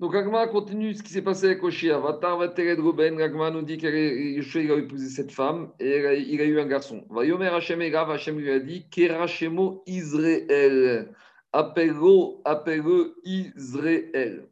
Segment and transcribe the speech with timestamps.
[0.00, 1.98] Donc Agma continue ce qui s'est passé avec Oshia.
[1.98, 6.58] Vatar Vatered Ruben, Agma nous dit qu'il a épousé cette femme et il a eu
[6.58, 7.04] un garçon.
[7.10, 11.14] Vayomer Hashem Egav, Hashem lui a dit Kerachemo Israël.
[11.52, 12.82] Appelle-le, appelle
[13.26, 14.48] Israël.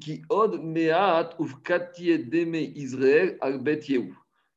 [0.00, 3.62] Qui od meat ufkati deme Israël al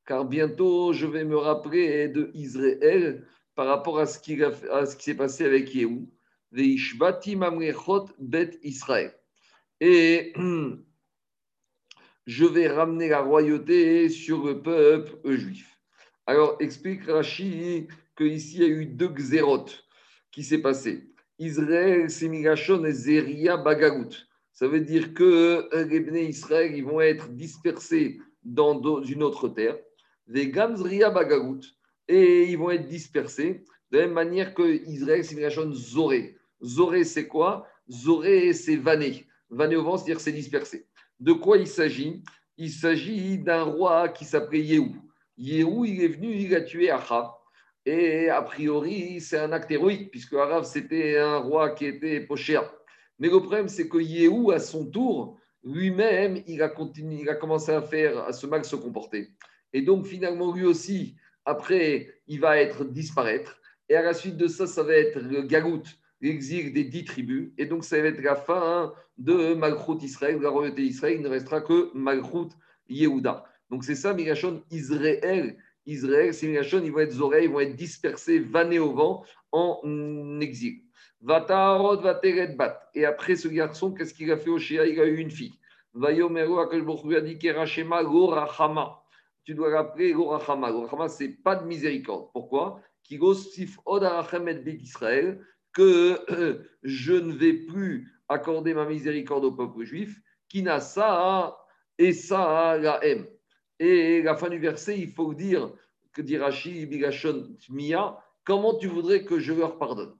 [0.07, 4.39] Car bientôt je vais me rappeler de Israël par rapport à ce qui,
[4.97, 6.09] s'est passé avec Yehou.
[6.51, 9.13] Veishbati mamrechot bet Israël
[9.85, 10.31] et
[12.25, 15.77] je vais ramener la royauté sur le peuple juif.
[16.25, 19.83] Alors, explique Rashi qu'ici, il y a eu deux xérotes
[20.31, 21.09] qui s'est passé.
[21.37, 24.25] Israël, Semigashon et Zeria Bagarout.
[24.53, 29.77] Ça veut dire que les Bnei Israël ils vont être dispersés dans une autre terre.
[30.27, 31.59] Les Gamzria Bagarout.
[32.07, 36.37] Et ils vont être dispersés de la même manière que Israël, Semigashon, Zoré.
[36.63, 37.67] Zoré, c'est quoi?
[37.89, 38.77] Zoré, c'est.
[38.77, 40.87] Vané vent, c'est-à-dire c'est dispersé.
[41.19, 42.23] De quoi il s'agit?
[42.57, 44.95] Il s'agit d'un roi qui s'appelait Yehou.
[45.37, 47.31] Yehou, il est venu, il a tué Achav.
[47.85, 52.71] Et a priori, c'est un acte héroïque, puisque Arav, c'était un roi qui était pochéa.
[53.19, 57.35] Mais le problème, c'est que Yehou, à son tour, lui-même, il a, continué, il a
[57.35, 59.29] commencé à faire, à se mal se comporter.
[59.73, 63.59] Et donc, finalement, lui aussi, après, il va être disparaître.
[63.89, 65.43] Et à la suite de ça, ça va être le
[66.23, 67.51] l'exil des dix tribus.
[67.57, 71.17] Et donc, ça va être la fin de Malchut Israël, la royauté d'Israël.
[71.17, 72.49] Il ne restera que Malchut
[72.89, 73.43] Yehuda.
[73.69, 75.57] Donc, c'est ça, Migashon Israël.
[75.85, 80.39] Israël, c'est Migashon, ils vont être oreilles, ils vont être dispersés, vannés au vent, en
[80.39, 80.79] exil.
[81.21, 82.89] Vatarod Vateret Bat.
[82.95, 85.53] Et après ce garçon, qu'est-ce qu'il a fait au Shia Il a eu une fille.
[85.93, 89.03] Vayomero Akashbochu a dit Kerashema Gorachama.
[89.43, 90.71] Tu dois rappeler Gorachama.
[90.71, 92.29] Gorachama, c'est pas de miséricorde.
[92.33, 92.79] Pourquoi?
[93.03, 95.39] Kigosif Od Arachem et Israël
[95.73, 101.57] que je ne vais plus accorder ma miséricorde au peuple juif, qui n'a ça
[101.97, 103.27] et ça la aime.
[103.79, 105.73] Et la fin du verset, il faut dire
[106.13, 110.15] que dit Rashi, Bigashon Mia, comment tu voudrais que je leur pardonne?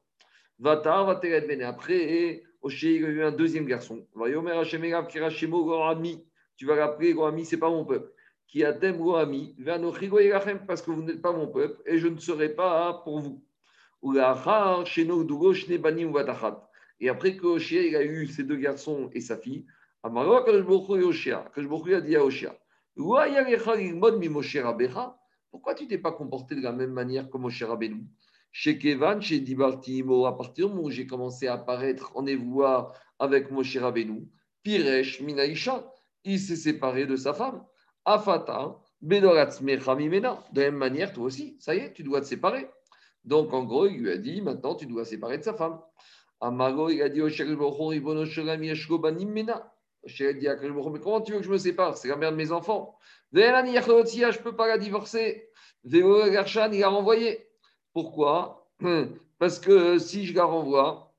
[0.60, 1.64] Vatar, Vateret Bene.
[1.64, 4.08] Après, Oshé, il a eu un deuxième garçon.
[6.56, 8.12] Tu vas rappeler, Goami, ce n'est pas mon peuple.
[8.48, 9.56] Qui a t'aime, Goami,
[10.68, 13.44] parce que vous n'êtes pas mon peuple et je ne serai pas pour vous.
[17.00, 19.66] Et après que Oshia a eu ses deux garçons et sa fille,
[25.52, 28.04] Pourquoi tu t'es pas comporté de la même manière que Moshe Rabbeinu?
[28.52, 32.92] Chez Kevan, chez Dibartimo, à partir du moment où j'ai commencé à apparaître en évoie
[33.20, 34.28] avec Moshe Rabbeinu,
[34.64, 35.90] Piresh Minaïcha,
[36.26, 37.64] il s'est séparé de sa femme.
[38.04, 39.52] Afata, de la
[40.56, 42.68] même manière, toi aussi, ça y est, tu dois te séparer.
[43.26, 45.80] Donc, en gros, il lui a dit maintenant, tu dois séparer de sa femme.
[46.42, 47.32] Amago, il a dit mais
[51.00, 51.98] comment tu veux que je me sépare?
[51.98, 52.98] C'est la mère de mes enfants.
[53.32, 55.50] Je ne peux pas la divorcer.
[55.86, 57.48] Gershan, il a renvoyé.
[57.94, 58.70] Pourquoi?
[59.40, 61.14] Parce que si je la renvoie,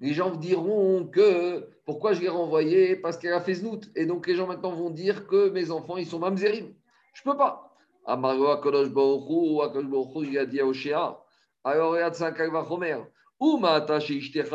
[0.00, 2.96] les gens diront que pourquoi je l'ai renvoyée?
[2.96, 3.90] Parce qu'elle a fait znout.
[3.94, 6.74] Et donc les gens maintenant vont dire que mes enfants, ils sont mamzerim.
[7.14, 7.71] Je ne peux pas.
[8.04, 11.18] Amaro Akadosh Baruchu, Akadosh Baruchu, il a dit à Oshea.
[11.64, 12.32] Alors, regarde ça,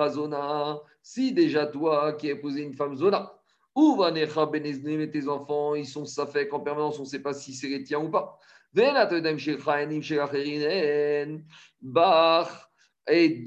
[0.10, 0.80] zona.
[1.02, 3.34] Si déjà toi qui as épousé une femme zona,
[3.74, 7.34] ou Vanecha Beneznim et tes enfants, ils sont safek en permanence, on ne sait pas
[7.34, 8.38] si c'est les tiens ou pas.
[8.74, 11.46] Venatodem Shechayanim Shechacherinen.
[11.82, 12.70] Bach.
[13.10, 13.46] Et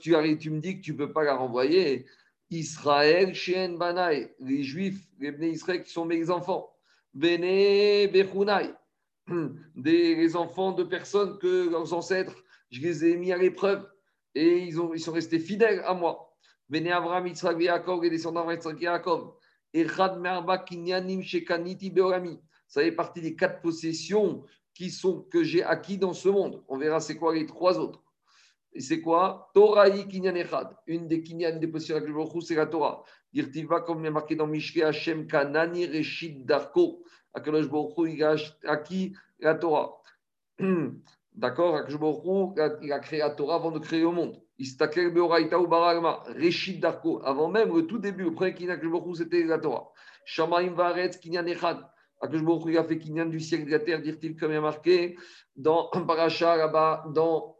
[0.00, 2.06] tu, arrives, tu me dis que tu ne peux pas la renvoyer.
[2.50, 6.70] Israël, Shen Banaï, les Juifs, les Bnei Israël qui sont mes enfants.
[7.12, 8.70] Bene Bechunai
[9.76, 13.86] des enfants de personnes que leurs ancêtres, je les ai mis à l'épreuve
[14.34, 16.34] et ils, ont, ils sont restés fidèles à moi.
[19.74, 19.84] Et
[20.18, 22.40] Merba Kinyanim Shekaniti Beorami.
[22.66, 24.44] Ça fait partie des quatre possessions
[24.74, 26.62] qui sont, que j'ai acquis dans ce monde.
[26.68, 28.02] On verra c'est quoi les trois autres.
[28.72, 29.50] Et c'est quoi?
[29.54, 30.74] Torah Kinyan Echad.
[30.86, 33.04] Une des Kinyan des possessions de c'est la Torah.
[33.32, 37.04] Dirtiva, comme il est marqué dans Mishke Hashem Kanani Reshid Darko.
[37.34, 40.00] Akadosh Baruch il a acquis la Torah.
[41.34, 44.40] D'accord Akadosh Baruch il a créé la Torah avant de créer le monde.
[44.58, 47.22] Istakel Beoraita ou Baragma, Reshid Darko.
[47.24, 49.90] Avant même, le tout début, le premier Kinyan Akadosh c'était la Torah.
[50.24, 51.78] Shamaim Varetz Kinyan Echad.
[52.20, 54.60] Akadosh Baruch il a fait Kinyan du ciel de la terre, dit-il, comme il a
[54.60, 55.16] marqué
[55.56, 57.56] dans Parasha là-bas, dans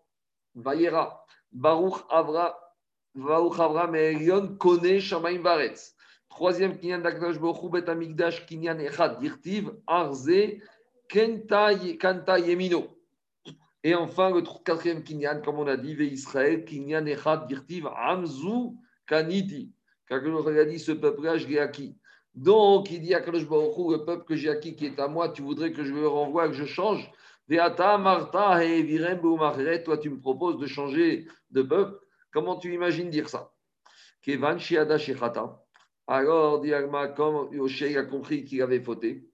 [0.55, 1.25] Vayera.
[1.51, 2.59] Baruch Avra.
[3.15, 5.95] Baruch Avra, Elion connaît Shamaim Varetz.
[6.35, 10.61] Troisième kinyan d'Akdosh Bochou Bet Amigdash kinyan Echad Dirtiv Arze
[11.07, 12.89] Kanta Yemino.
[13.85, 18.71] Et enfin, le quatrième kinyan, comme on a dit, Ve Israël kinyan Echad Dirtiv Amzu
[19.07, 19.73] Kaniti.
[20.09, 21.99] Qu'Akadosh a dit ce peuple-là, je l'ai acquis.
[22.35, 25.43] Donc, il dit à Kadosh le peuple que j'ai acquis qui est à moi, tu
[25.43, 27.13] voudrais que je le renvoie, que je change?
[27.47, 32.01] Veata, Marta, et toi, tu me proposes de changer de peuple.
[32.33, 33.53] Comment tu imagines dire ça?
[34.23, 35.62] Kevan, Shiada, Shechata.
[36.07, 36.73] Alors, dit
[37.17, 39.29] comme Yoshé a compris qu'il avait fauté.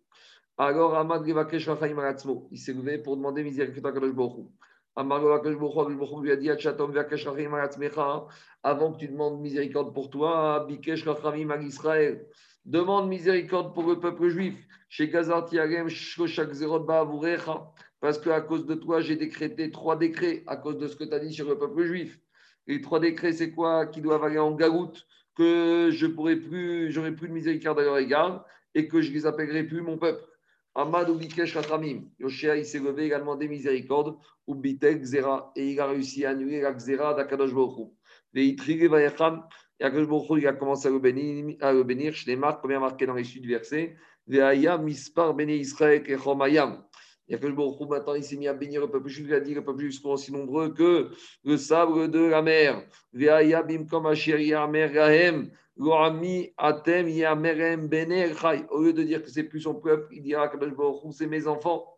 [0.56, 4.48] Alors, Amad Rivakesh Rachaim Aratzmo, il s'est levé pour demander miséricorde à Kadosh Baruch
[4.96, 8.26] Amar Kadosh Baruch lui a dit Achatom Rachaim
[8.62, 12.26] avant que tu demandes miséricorde pour toi, Bikesh Rachamim à Israël
[12.68, 14.54] demande miséricorde pour le peuple juif.
[14.90, 15.10] Chez
[18.00, 21.14] parce qu'à cause de toi, j'ai décrété trois décrets à cause de ce que tu
[21.14, 22.20] as dit sur le peuple juif.
[22.66, 25.06] Les trois décrets, c'est quoi Qui doivent aller en garoute,
[25.38, 28.44] que je pourrai plus, j'aurai plus de miséricorde à leur égard
[28.74, 30.22] et que je les appellerai plus mon peuple.
[30.74, 32.02] Amad Bikesh Rachamim.
[32.18, 36.30] Yoshia, il s'est levé également des miséricordes, ou Bitek Zera, et il a réussi à
[36.30, 37.92] annuler la Zera d'Akadosh Baruch
[38.34, 38.56] et
[39.80, 42.14] il a commencé à le bénir, à le bénir
[42.60, 43.96] comme il marqué dans les suites du verset.
[44.26, 46.02] mispar béni Israël
[47.28, 47.74] et chomayam.
[47.80, 49.26] Et maintenant, il s'est mis à bénir le peuple juif.
[49.28, 51.10] Il a dit que le peuple juif sont aussi nombreux que
[51.44, 52.82] le sable de la mer.
[58.70, 60.58] Au lieu de dire que c'est plus son peuple, il dira que
[61.12, 61.94] c'est mes enfants.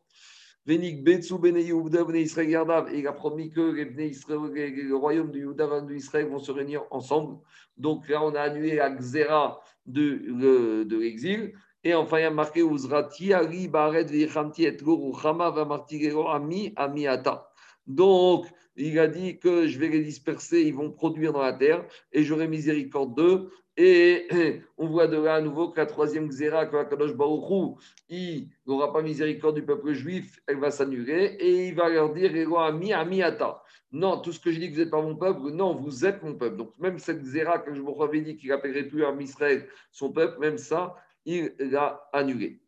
[0.67, 2.51] Venik Betsu Bene Yehuda Bene Israël
[2.95, 6.53] il a promis que les Bene Israël, le royaume de Yehuda et d'Israël vont se
[6.53, 7.39] réunir ensemble.
[7.79, 11.55] Donc là, on a annulé la Xéra de, de l'exil.
[11.83, 16.75] Et enfin, il y a marqué Uzrati Ali Baret Vechamti et Goru Chama Vamartigero Ami
[16.77, 17.51] Amiata.
[17.87, 18.47] Donc,
[18.77, 22.23] il a dit que je vais les disperser, ils vont produire dans la terre et
[22.23, 23.51] j'aurai miséricorde d'eux.
[23.79, 24.29] Et
[24.77, 27.79] on voit de là à nouveau que la troisième xéra, que Kadosh Baruchou,
[28.11, 32.31] il n'aura pas miséricorde du peuple juif, elle va s'annuler et il va leur dire
[32.59, 33.63] Ami, Amiata.
[33.93, 36.23] Non, tout ce que je dis que vous n'êtes pas mon peuple, non, vous êtes
[36.23, 36.57] mon peuple.
[36.57, 40.13] Donc, même cette xéra que je vous avais dit qu'il appellerait plus à Israël son
[40.13, 40.95] peuple, même ça,
[41.25, 42.61] il l'a annulé.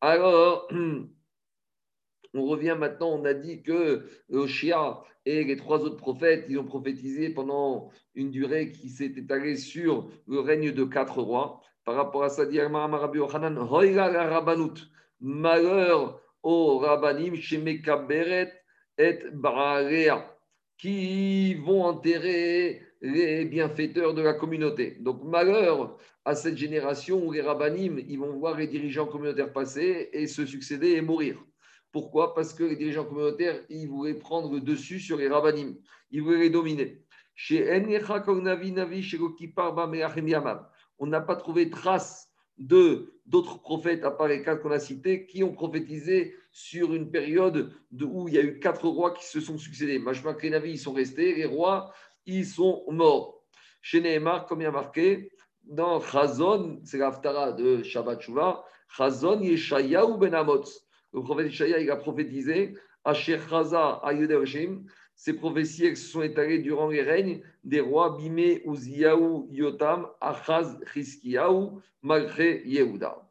[0.00, 0.68] Alors,
[2.34, 6.64] On revient maintenant, on a dit que Oshia et les trois autres prophètes, ils ont
[6.64, 11.60] prophétisé pendant une durée qui s'est étalée sur le règne de quatre rois.
[11.84, 12.60] Par rapport à ça, dit
[15.20, 18.52] malheur au Rabbanim, Shemekaberet
[18.96, 20.36] et Bararea,
[20.78, 24.96] qui vont enterrer les bienfaiteurs de la communauté.
[25.00, 30.10] Donc malheur à cette génération où les Rabbanim, ils vont voir les dirigeants communautaires passer
[30.12, 31.42] et se succéder et mourir.
[31.92, 32.34] Pourquoi?
[32.34, 35.76] Parce que les dirigeants communautaires, ils voulaient prendre le dessus sur les rabbinim.
[36.10, 37.02] Ils voulaient les dominer.
[40.98, 45.26] On n'a pas trouvé trace de d'autres prophètes, à part les quatre qu'on a cités,
[45.26, 49.24] qui ont prophétisé sur une période de, où il y a eu quatre rois qui
[49.24, 49.98] se sont succédés.
[49.98, 51.92] Machma Navi, ils sont restés, les rois,
[52.26, 53.42] ils sont morts.
[53.82, 55.30] Chez Nehemar, comme il y a marqué,
[55.64, 61.90] dans Chazon, c'est l'Aftara de Shabbat Shuvah, Chazon Yeshayahu Ben Amotz le prophète Ishaïa, il
[61.90, 62.74] a prophétisé
[63.04, 64.84] Asher Chaza Ayudershim.
[65.16, 71.80] Ces prophéties se sont étalées durant les règnes des rois Bimé, Uziyahu, Yotam, Achaz, Chiskiyahu,
[72.02, 73.26] Malché, Yehuda.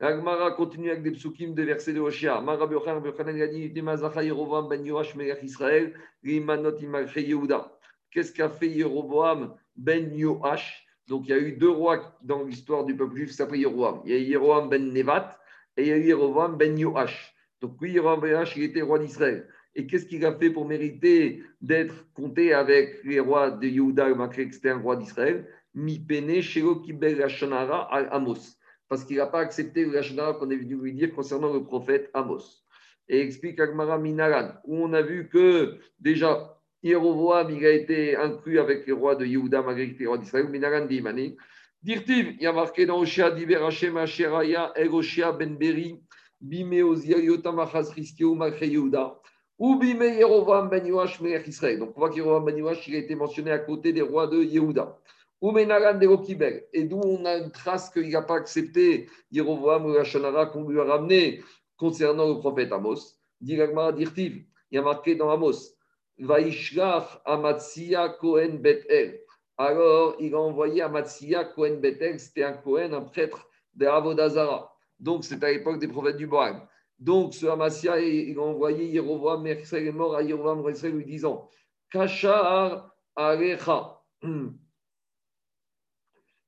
[0.00, 2.40] L'Agmara continue avec des psukim de versets de Hoshia.
[2.40, 7.72] Mara Biochar, Biochanan, Gadi, Demazacha, Yerovam, Ben Yoash, Melech Israël, Rimanot, Malché, Yehuda.
[8.14, 10.86] Qu'est-ce qu'a fait Yeroboam Ben Yoash?
[11.08, 13.66] Donc il y a eu deux rois dans l'histoire du peuple juif qui s'appellent.
[14.04, 15.36] Il y a Yeroboam Ben Nevat
[15.76, 17.34] et il y a eu ben Yoash.
[17.60, 19.48] Donc oui, Yerovam ben Yoash, il était roi d'Israël.
[19.74, 24.46] Et qu'est-ce qu'il a fait pour mériter d'être compté avec les rois de Yehuda, malgré
[24.46, 25.48] que c'était un roi d'Israël?
[25.74, 28.58] Mi pene shelo kibel al Amos.
[28.88, 32.62] Parce qu'il n'a pas accepté le qu'on est venu lui dire concernant le prophète Amos.
[33.08, 36.53] Et explique Agmara Minaran, où on a vu que déjà,
[36.84, 40.48] Yerovam, il a été inclus avec les rois de Yehuda, malgré qu'il était roi d'Israël.
[40.48, 41.34] Minaran dit Imani.
[41.82, 45.98] Dirtiv, il y a marqué dans Oshia Diber Hashem Asheraya Eroshia Ben Beri
[46.40, 49.18] Bime Ozia Yotam Achaz Yehuda
[49.58, 50.84] ou Bime Yerovam Ben
[51.22, 51.78] Melech Israël.
[51.78, 54.98] Donc on voit qu'Yerovam Ben il a été mentionné à côté des rois de Yehuda.
[55.40, 56.68] Ou Menaran de.
[56.74, 60.80] Et d'où on a une trace qu'il n'a pas accepté Yerovam ou Hachanara qu'on lui
[60.80, 61.42] a ramené
[61.76, 63.16] concernant le prophète Amos.
[63.40, 65.73] Diragma Dirtiv, il y a marqué dans Amos
[66.18, 69.24] Vaishlach Amatsia Kohen Bet El.
[69.56, 74.74] Alors, il a envoyé à Matsia Cohen Betel, c'était un Cohen, un prêtre de Avodazara.
[74.98, 76.66] Donc, c'est à l'époque des prophètes du Bohème.
[76.98, 81.48] Donc, ce Amasia, il a envoyé Yerovam, Israël est mort à Yerovam, lui disant
[81.90, 84.00] Kachar Alecha.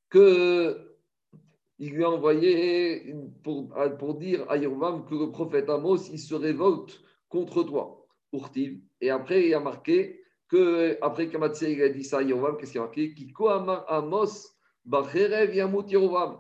[0.09, 0.97] Que
[1.79, 6.35] il lui a envoyé pour, pour dire à Yerovam que le prophète Amos, il se
[6.37, 8.06] révolte contre toi.
[9.01, 12.81] Et après, il a marqué que après qu'Amatsia a dit ça à Yoram, qu'est-ce qu'il
[12.81, 13.15] a marqué?
[13.15, 14.49] Kiko Amos
[14.85, 16.39] Bacherev Yamut Yerovam.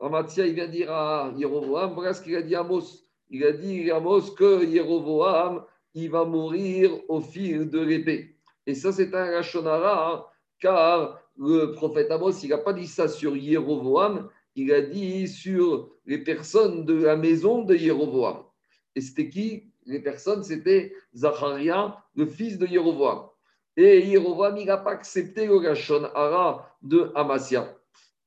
[0.00, 3.06] Amatia, il vient dire à Yerovam, voilà ce qu'il a dit à Amos.
[3.30, 8.36] Il a dit à Amos que Yerovam, il va mourir au fil de l'épée.
[8.66, 10.24] Et ça, c'est un Rachonara, hein,
[10.58, 15.90] car le prophète Amos, il n'a pas dit ça sur Yerovam, il a dit sur
[16.06, 18.44] les personnes de la maison de Yerovam.
[18.96, 19.72] Et c'était qui?
[19.86, 23.28] Les personnes, c'était Zacharia, le fils de Yerovam.
[23.76, 27.76] Et Yerovam, il n'a pas accepté le Rachonara de Amasia.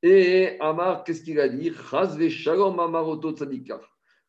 [0.04, 1.72] Et Amar, qu'est-ce qu'il a dit?
[1.90, 3.82] Chazve Shalom Amaroto Tzadikar.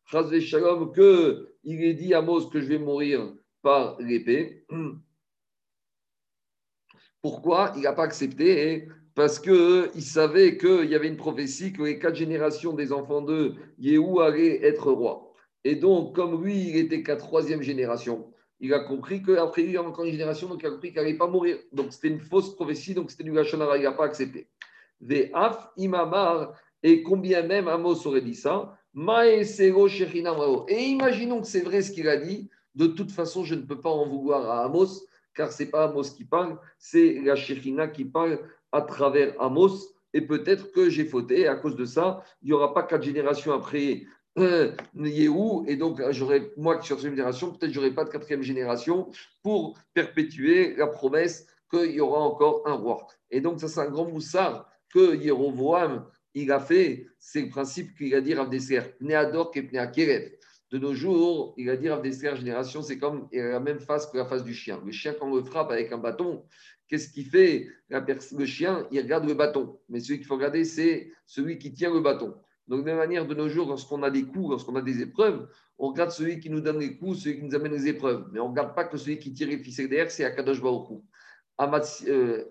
[0.05, 4.65] Chazve Shalom, qu'il ait dit à Amos que je vais mourir par l'épée.
[7.21, 8.87] Pourquoi il n'a pas accepté?
[9.13, 13.55] Parce qu'il savait qu'il y avait une prophétie que les quatre générations des enfants de
[13.77, 15.28] Yehou allaient être rois.
[15.63, 19.73] Et donc, comme lui, il était qu'à troisième génération, il a compris qu'après lui, il
[19.73, 21.57] y a encore une génération, donc il a compris qu'il n'allait pas mourir.
[21.71, 24.47] Donc, c'était une fausse prophétie, donc c'était du Gachonara, il n'a pas accepté.
[25.01, 31.91] Ve'af imamar, et combien même Amos aurait dit ça, et imaginons que c'est vrai ce
[31.91, 35.51] qu'il a dit, de toute façon, je ne peux pas en vouloir à Amos, car
[35.51, 38.39] ce n'est pas Amos qui parle, c'est la Shechina qui parle
[38.71, 39.93] à travers Amos.
[40.13, 43.03] Et peut-être que j'ai fauté, et à cause de ça, il n'y aura pas quatre
[43.03, 44.05] générations après
[44.39, 49.09] euh, Yehou, et donc j'aurais, moi sur une génération, peut-être j'aurai pas de quatrième génération
[49.43, 53.07] pour perpétuer la promesse qu'il y aura encore un roi.
[53.31, 57.95] Et donc ça c'est un grand moussard que Yerovoam, il a fait, c'est le principe
[57.97, 60.31] qu'il a dit Ravdeser, Néador et Kerev.
[60.71, 64.25] De nos jours, il a dit Ravdeser, génération, c'est comme la même face que la
[64.25, 64.81] face du chien.
[64.85, 66.43] Le chien, quand on le frappe avec un bâton,
[66.87, 67.67] qu'est-ce qu'il fait?
[67.89, 69.79] Le chien, il regarde le bâton.
[69.89, 72.35] Mais celui qu'il faut regarder, c'est celui qui tient le bâton.
[72.69, 75.49] Donc, de même manière, de nos jours, lorsqu'on a des coups, lorsqu'on a des épreuves,
[75.79, 78.29] on regarde celui qui nous donne les coups, celui qui nous amène les épreuves.
[78.31, 81.01] Mais on ne regarde pas que celui qui tire les ficelles derrière, c'est Akadosh Baruch
[81.57, 82.45] Amat euh,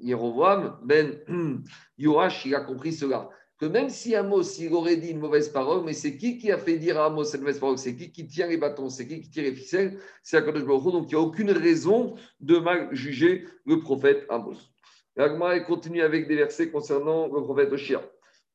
[0.00, 1.18] Yerovam, Ben
[1.98, 3.28] Yoash, il a compris cela.
[3.58, 6.58] Que même si Amos, il aurait dit une mauvaise parole, mais c'est qui qui a
[6.58, 7.78] fait dire à Amos cette mauvaise parole?
[7.78, 8.88] C'est qui qui tient les bâtons?
[8.88, 9.98] C'est qui qui tire les ficelles?
[10.22, 14.56] C'est Akadosh Baruch Donc il n'y a aucune raison de mal juger le prophète Amos.
[15.16, 18.02] L'Agma continue avec des versets concernant le prophète Oshia.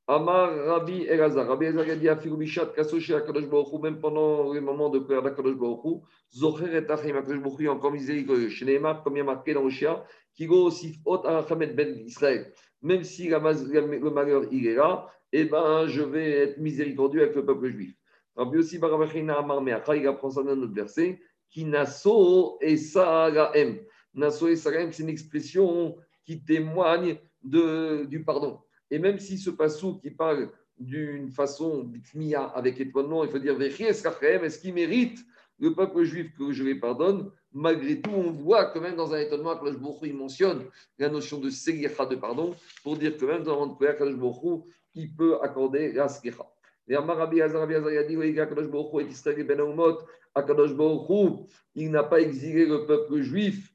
[0.09, 1.47] Amar Rabbi Elazar.
[1.47, 5.21] Rabbi Elazar a dit à Filubishat, Kasoshi Akadosh Baruch même pendant les moments de prière
[5.21, 6.01] d'Akadosh Baruch
[6.33, 8.49] Zocher et Achim Akadosh Baruch encore miséricordieux.
[8.49, 11.95] Chez Neymar, comme il y a marqué dans le Shia, Kigo aussi Ot Arachamet Ben
[12.07, 12.51] Israël.
[12.81, 17.45] Même si le malheur il est là, eh ben, je vais être miséricordieux avec le
[17.45, 17.93] peuple juif.
[18.35, 23.77] Rabbi aussi Baravachina Amar Meacha, il apprend ça dans notre verset, qui Naso et Saraem.
[24.15, 28.59] Naso et Saraem, c'est une expression qui témoigne de, du pardon.
[28.91, 33.59] Et même si ce passou qui parle d'une façon bitmia avec étonnement, il faut dire
[33.61, 35.19] est-ce qu'il mérite
[35.59, 37.31] le peuple juif que je les pardonne?
[37.51, 40.65] Malgré tout, on voit quand même dans un étonnement que il mentionne
[40.97, 43.97] la notion de Segirha de pardon pour dire que même dans le prière,
[44.95, 46.07] il peut accorder la
[46.97, 48.17] Azarabi Azariadi,
[51.75, 53.73] il n'a pas exilé le peuple juif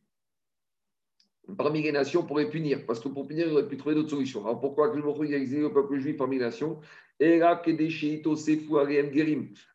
[1.57, 4.11] parmi les nations pour les punir, parce que pour punir, il aurait pu trouver d'autres
[4.11, 4.45] solutions.
[4.45, 6.81] Alors pourquoi il a exilé le peuple juif parmi les nations?
[7.21, 7.63] Et là,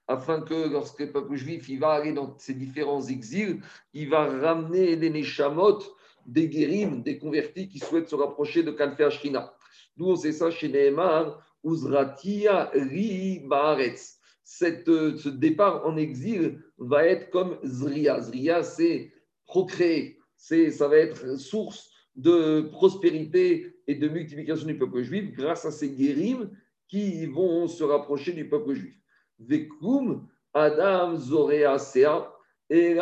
[0.07, 3.61] afin que lorsque le peuple juif il va aller dans ces différents exils,
[3.93, 5.79] il va ramener des Neshamot,
[6.25, 9.53] des Gerim, des convertis qui souhaitent se rapprocher de Ashrina.
[9.95, 14.19] D'où on sait ça chez Nehemar, Uzratia Ri Baaretz.
[14.63, 18.19] Euh, ce départ en exil va être comme Zria.
[18.19, 19.11] Zria, c'est
[19.45, 25.71] procréer ça va être source de prospérité et de multiplication du peuple juif grâce à
[25.71, 26.49] ces guérims
[26.87, 28.95] qui vont se rapprocher du peuple juif.
[29.37, 32.31] Vekum Adam Zorea Sea
[32.69, 32.97] et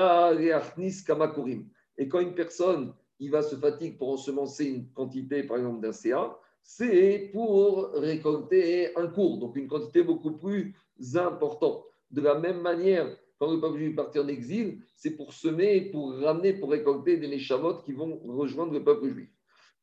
[1.06, 1.70] Kamakurim.
[1.98, 5.91] Et quand une personne il va se fatiguer pour ensemencer une quantité, par exemple, d'un
[5.91, 10.75] CA, c'est pour récolter un cours, donc une quantité beaucoup plus
[11.15, 11.84] importante.
[12.12, 16.17] De la même manière, quand le peuple juif partit en exil, c'est pour semer, pour
[16.20, 19.29] ramener, pour récolter des Neshamot qui vont rejoindre le peuple juif.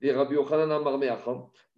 [0.02, 0.70] Et Rabbi Yochanan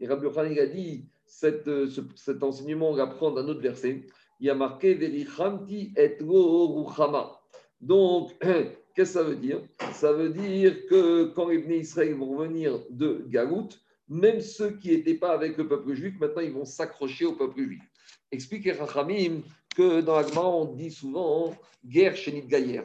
[0.00, 4.06] et Rabbi Yochanan a dit, cet, euh, cet enseignement, on l'apprend dans un autre verset,
[4.40, 7.40] il y a marqué Verichamti et Ruchama.
[7.80, 9.60] Donc, qu'est-ce que ça veut dire?
[9.92, 13.68] Ça veut dire que quand les Bnei Israël vont venir de Galout,
[14.08, 17.62] même ceux qui n'étaient pas avec le peuple juif, maintenant ils vont s'accrocher au peuple
[17.62, 17.82] juif.
[18.30, 19.42] Explique Rachamim
[19.76, 21.54] que dans l'Agma, on dit souvent
[21.84, 22.80] guerre chez Gaïer,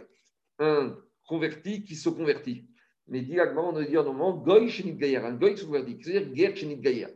[0.59, 2.67] un converti qui se convertit.
[3.07, 6.55] Mais dit l'Agma, on dit normalement goy chez Gaïer, un goy se convertit, c'est-à-dire guerre
[6.55, 7.07] chez Gaïer.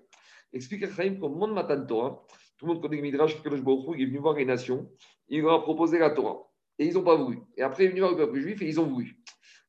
[0.54, 2.26] Explique à Chaim qu'au monde Matan Torah,
[2.58, 4.90] tout le monde connaît le Midrash, que le il est venu voir les nations,
[5.28, 6.40] il leur a proposé la Torah.
[6.80, 7.40] Et ils n'ont pas voulu.
[7.58, 9.18] Et après, il est venu voir le peuple juif et ils ont voulu.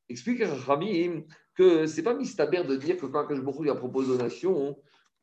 [0.07, 1.23] Explique à Chaim
[1.53, 4.77] que ce n'est pas mistaber de dire que quand le lui a proposé aux nations,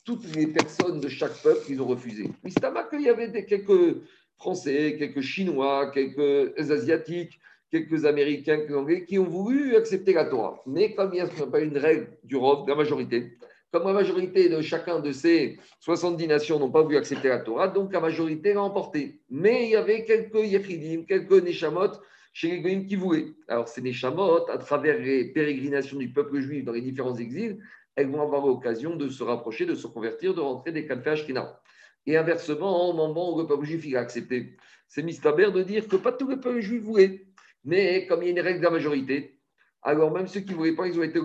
[0.04, 2.30] toutes les personnes de chaque peuple, ils ont refusé.
[2.60, 4.02] pas qu'il y avait des, quelques
[4.36, 10.62] Français, quelques Chinois, quelques Asiatiques, quelques Américains, quelques Anglais qui ont voulu accepter la Torah.
[10.66, 13.36] Mais comme il n'y a pas une règle du ROV, la majorité,
[13.72, 17.66] comme la majorité de chacun de ces 70 nations n'ont pas voulu accepter la Torah,
[17.66, 19.18] donc la majorité l'a emporté.
[19.30, 21.90] Mais il y avait quelques Yechidim, quelques Neshamot
[22.32, 23.32] chez les Goïms qui voulaient.
[23.48, 27.58] Alors ces Neshamot, à travers les pérégrinations du peuple juif dans les différents exils,
[27.96, 31.56] elles vont avoir l'occasion de se rapprocher, de se convertir, de rentrer des Kalfé Ashkenaz.
[32.06, 34.56] Et inversement, au moment où le peuple juif a accepté,
[34.88, 37.26] c'est mistaber de dire que pas tous les peuples juifs voulaient.
[37.64, 39.38] Mais comme il y a une règle de la majorité,
[39.82, 41.18] alors même ceux qui ne voulaient pas, ils ont été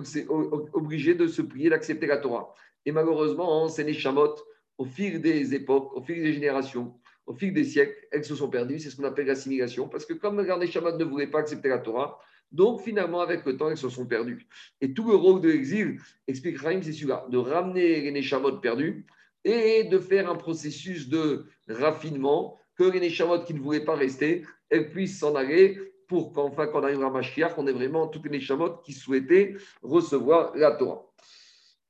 [0.72, 2.54] obligés de se prier, d'accepter la Torah.
[2.86, 4.42] Et malheureusement, c'est les chamottes,
[4.78, 6.94] au fil des époques, au fil des générations,
[7.26, 8.78] au fil des siècles, elles se sont perdues.
[8.78, 9.88] C'est ce qu'on appelle l'assimilation.
[9.88, 12.18] Parce que comme les chamottes ne voulaient pas accepter la Torah,
[12.50, 14.48] donc finalement, avec le temps, elles se sont perdues.
[14.80, 19.06] Et tout le rôle de l'exil, explique Raïm, c'est celui-là, de ramener les Neshamot perdus
[19.44, 24.44] et de faire un processus de raffinement, que les Neshamot qui ne voulaient pas rester,
[24.70, 25.78] elles puissent s'en aller
[26.08, 29.54] pour qu'enfin, quand on arrive à Mashiach, on ait vraiment toutes les Neshamot qui souhaitaient
[29.82, 31.06] recevoir la Torah.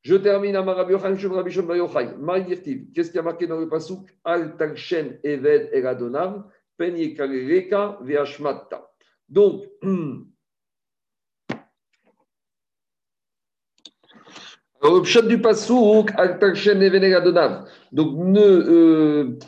[0.03, 1.67] Je termine à Marabi Yochaim, Rabbi Shon
[2.95, 4.09] Qu'est-ce qui a marqué dans le Pasuk?
[4.25, 6.45] Al Takshen Eved Eradonav,
[6.77, 8.91] Pen Yekareka Veashmatta.
[9.29, 9.65] Donc,
[14.83, 15.07] Donc
[18.17, 19.39] ne euh,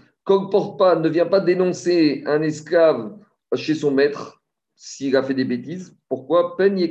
[0.78, 3.16] pas, ne vient pas dénoncer un esclave
[3.54, 4.42] chez son maître
[4.76, 5.96] s'il a fait des bêtises.
[6.08, 6.54] Pourquoi?
[6.58, 6.86] De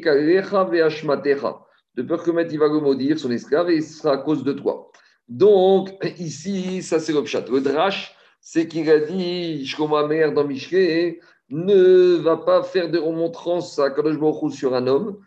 [2.02, 4.54] peur que maître il va le maudire, son esclave, et ce sera à cause de
[4.54, 4.90] toi.
[5.28, 7.52] Donc, ici, ça c'est le.
[7.52, 11.20] Le drash, c'est qu'il a dit, Shkoma mère dans Mishke,
[11.50, 14.18] ne va pas faire de remontrances à Kadosh
[14.54, 15.20] sur un homme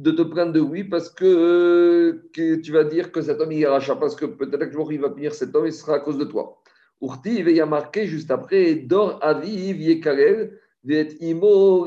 [0.00, 3.66] de te prendre de oui parce que, tu vas dire que cet homme il est
[3.66, 6.16] rachat, parce que peut-être que il va punir cet homme et ce sera à cause
[6.16, 6.58] de toi.
[7.02, 11.86] Urti, il y a marqué juste après Dor aviv yekarel vet imo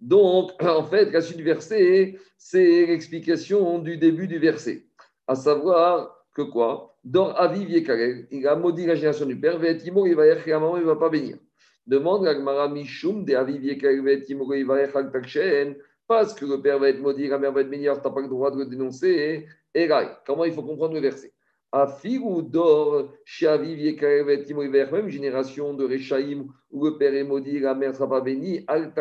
[0.00, 4.86] Donc, en fait, la suite du verset, c'est l'explication du début du verset.
[5.26, 6.96] À savoir que quoi?
[7.02, 10.60] Dor aviv yekarel, il a maudit la génération du père, vet imo revarech, et la
[10.60, 11.36] maman, il ne va pas bénir.
[11.84, 15.10] Demande à Gmara Mishum de aviv yekarel vet imo revarech al
[16.06, 18.20] parce que le père va être maudit, la mère va être meilleure, tu n'as pas
[18.20, 19.46] le droit de le dénoncer.
[19.74, 21.32] Et là, comment il faut comprendre le verset?
[22.20, 23.14] Ou d'or,
[24.92, 28.92] même génération de Rechaim, où le père est maudit, la mère sera pas bénie, Al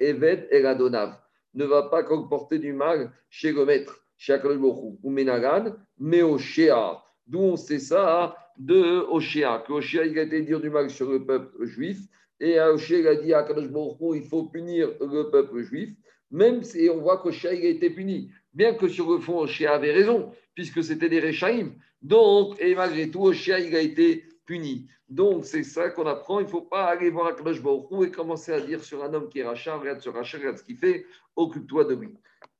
[0.00, 1.18] Evet Eladonav,
[1.52, 7.02] ne va pas comporter du mal chez le maître, chez ou Menagan, mais au Shea.
[7.26, 11.10] D'où on sait ça de Oshéa, que Oshéa, il a été dire du mal sur
[11.10, 11.98] le peuple juif,
[12.40, 13.68] et Oshéa, il a dit à Akadosh
[14.14, 15.90] il faut punir le peuple juif
[16.34, 18.28] même si on voit qu'Oshia a été puni.
[18.52, 21.70] Bien que sur le fond, Oshia avait raison, puisque c'était des Rechaim.
[22.02, 24.88] Donc, et malgré tout, Oshia a été puni.
[25.08, 26.40] Donc, c'est ça qu'on apprend.
[26.40, 29.28] Il ne faut pas aller voir Akadosh Baruch et commencer à dire sur un homme
[29.28, 32.08] qui est rachat, regarde ce rachat, regarde ce qu'il fait, occupe-toi de lui.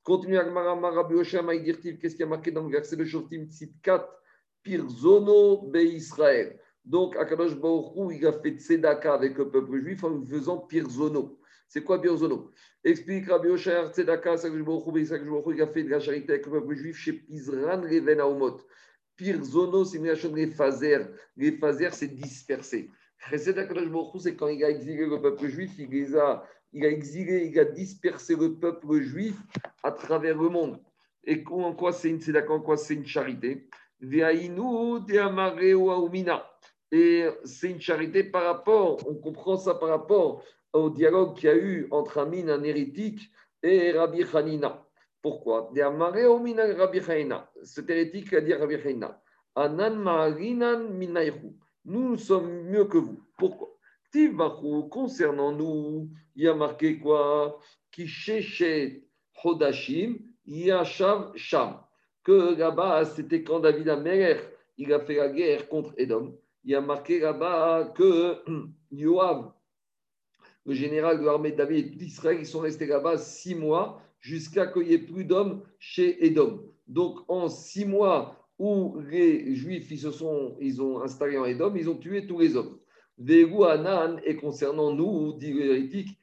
[0.03, 4.07] Continue à Marabi qu'est-ce qui a marqué dans le verset de Shoftim Tzit 4
[4.63, 6.57] Pirzono Be Israël.
[6.85, 11.37] Donc, Akadosh Baruch il a fait tzedaka avec le peuple juif en faisant Pirzono.
[11.67, 12.51] C'est quoi Birzono
[12.83, 17.13] Explique Rabbi Osher, Tzedaka, il a fait de la charité avec le peuple juif chez
[17.13, 18.61] Pizran Reven Aumot.
[19.15, 21.07] Pirzono, c'est une nation de phaser.
[21.35, 22.89] Les phaser, c'est dispersé.
[23.37, 27.65] c'est quand il a exilé le peuple juif, il, a, il a exilé, il a
[27.65, 29.35] dispersé le peuple juif
[29.81, 30.79] à travers le monde.
[31.23, 33.67] Et en quoi c'est une tzedaka, en quoi c'est une charité?
[36.91, 40.43] Et c'est une charité par rapport, on comprend ça par rapport
[40.75, 43.31] au dialogue qu'il y a eu entre Amin, un hérétique,
[43.63, 44.85] et Rabbi Hanina.
[45.21, 45.71] Pourquoi?
[47.63, 49.21] Cet hérétique a dit Rabbi Hanina
[49.55, 50.35] Anan
[51.85, 53.23] Nous sommes mieux que vous.
[53.37, 53.71] Pourquoi?
[54.91, 57.59] Concernant nous, il y a marqué quoi?
[59.43, 61.79] Hodashim, Yashav Sham.
[62.23, 64.37] Que là-bas, c'était quand David Amer,
[64.77, 66.35] il a fait la guerre contre Edom.
[66.63, 68.37] Il y a marqué là-bas que
[68.91, 69.51] Yoav,
[70.65, 74.87] le général de l'armée de David d'Israël, ils sont restés là-bas six mois jusqu'à qu'il
[74.87, 76.63] n'y ait plus d'hommes chez Edom.
[76.87, 81.75] Donc, en six mois où les Juifs ils se sont, ils ont installé en Edom,
[81.75, 82.79] ils ont tué tous les hommes.
[83.17, 86.17] Vegu Anan, et concernant nous, dit l'hérétique,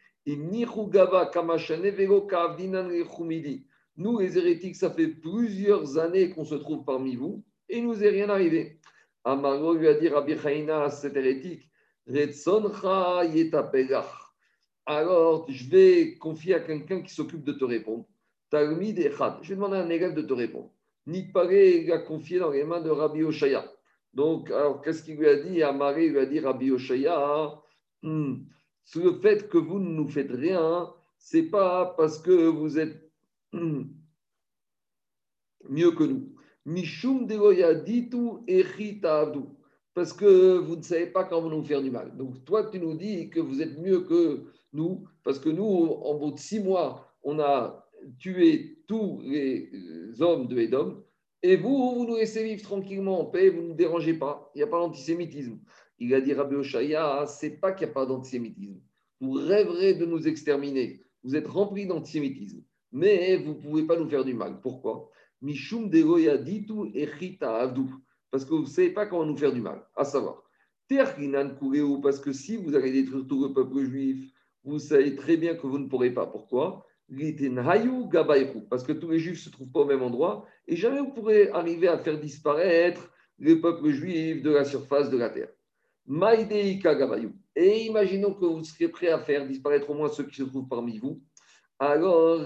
[3.97, 8.05] nous, les hérétiques, ça fait plusieurs années qu'on se trouve parmi vous et il nous
[8.05, 8.79] est rien arrivé.
[9.25, 11.69] Amaro lui a dit Rabbi Chaina, cet hérétique,
[12.07, 14.22] Retsoncha yetapelach
[14.87, 18.07] alors je vais confier à quelqu'un qui s'occupe de te répondre.
[18.53, 20.71] Je vais demander à un élève de te répondre.
[21.07, 23.71] Nitparé l'a confié dans les mains de Rabbi Oshaya.
[24.15, 25.63] Donc, alors, qu'est-ce qu'il lui a dit?
[25.63, 27.59] Amaré lui a dit Rabbi Oshaya,
[28.03, 28.35] hmm,
[28.97, 33.11] le fait que vous ne nous faites rien, c'est pas parce que vous êtes
[33.53, 33.85] hmm,
[35.71, 36.35] mieux que nous.
[36.67, 37.27] Mishum
[38.11, 38.45] tout
[39.95, 42.17] Parce que vous ne savez pas quand vous nous faire du mal.
[42.17, 46.15] Donc, toi, tu nous dis que vous êtes mieux que nous, parce que nous, en
[46.15, 49.71] bout de six mois, on a tué tous les
[50.21, 51.03] hommes de Edom.
[51.43, 54.51] Et vous, vous nous laissez vivre tranquillement en paix, vous ne nous dérangez pas.
[54.55, 55.59] Il n'y a pas d'antisémitisme.
[55.99, 58.81] Il a dit Rabbi Oshaya, c'est pas qu'il n'y a pas d'antisémitisme.
[59.21, 61.01] Vous rêverez de nous exterminer.
[61.23, 62.63] Vous êtes remplis d'antisémitisme.
[62.93, 64.61] Mais vous ne pouvez pas nous faire du mal.
[64.61, 65.11] Pourquoi?
[65.41, 67.73] Mishum ditu echita
[68.31, 69.85] Parce que vous ne savez pas comment nous faire du mal.
[69.97, 70.43] À savoir,
[72.03, 74.31] parce que si vous allez détruire tout le peuple juif,
[74.65, 76.27] vous savez très bien que vous ne pourrez pas.
[76.27, 76.87] Pourquoi?
[78.71, 81.13] Parce que tous les juifs ne se trouvent pas au même endroit et jamais vous
[81.13, 85.49] pourrez arriver à faire disparaître le peuple juif de la surface de la terre.
[87.55, 90.69] Et imaginons que vous seriez prêt à faire disparaître au moins ceux qui se trouvent
[90.69, 91.23] parmi vous.
[91.79, 92.41] Alors,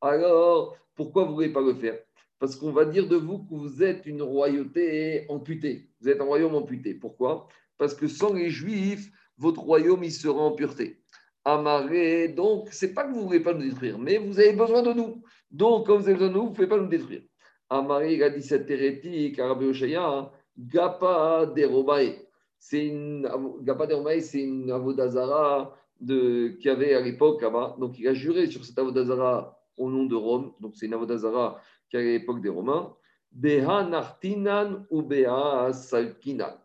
[0.00, 1.98] alors pourquoi vous ne voulez pas le faire?
[2.38, 5.90] Parce qu'on va dire de vous que vous êtes une royauté amputée.
[6.00, 6.94] Vous êtes un royaume amputé.
[6.94, 7.48] Pourquoi?
[7.80, 11.00] Parce que sans les juifs, votre royaume il sera en pureté
[11.44, 12.28] amarré.
[12.28, 14.92] Donc, c'est pas que vous ne voulez pas nous détruire, mais vous avez besoin de
[14.92, 15.22] nous.
[15.50, 17.22] Donc, comme vous avez besoin de nous, vous ne pouvez pas nous détruire.
[17.70, 20.30] Amaré, il a dit cette hérétique, Arabe hein.
[20.58, 22.26] Gapa Derobae.
[22.58, 23.28] C'est une,
[23.62, 27.42] Gapa Derobae, c'est une avodazara de, qu'il y avait à l'époque.
[27.78, 30.52] Donc, il a juré sur cette avodazara au nom de Rome.
[30.60, 32.94] Donc, c'est une avodazara qui à l'époque des Romains.
[33.32, 36.58] Beha Nartinan ou Beha Salkinan.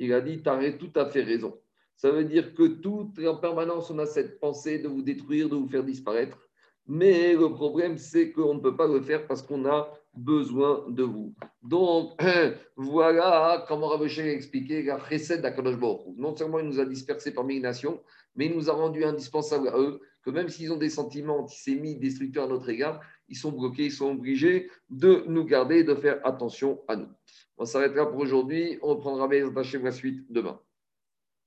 [0.00, 1.56] Il a dit, tu as tout à fait raison.
[1.94, 5.56] Ça veut dire que tout en permanence, on a cette pensée de vous détruire, de
[5.56, 6.38] vous faire disparaître.
[6.86, 11.02] Mais le problème, c'est qu'on ne peut pas le faire parce qu'on a besoin de
[11.02, 11.34] vous.
[11.62, 12.18] Donc,
[12.76, 15.76] voilà comment Rabbi a expliqué la recette d'Akadosh
[16.16, 18.00] Non seulement il nous a dispersés parmi les nations,
[18.36, 22.00] mais il nous a rendu indispensable à eux que même s'ils ont des sentiments antisémites,
[22.00, 25.94] destructeurs à notre égard, ils sont bloqués, ils sont obligés de nous garder et de
[25.94, 27.08] faire attention à nous.
[27.56, 28.78] On s'arrêtera pour aujourd'hui.
[28.82, 30.60] On reprendra mes la suite demain.